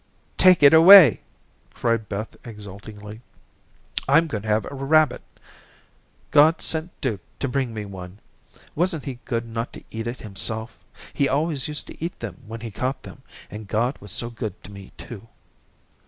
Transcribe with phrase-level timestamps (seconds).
[0.35, 1.21] "Take it away,"
[1.75, 3.21] cried Beth exultingly.
[4.07, 5.21] "I'm going to have a rabbit.
[6.31, 8.17] God sent Duke to bring me one.
[8.73, 10.75] Wasn't he good not to eat it himself
[11.13, 14.63] he always used to eat them when he caught them, and God was so good
[14.63, 15.27] to me, too."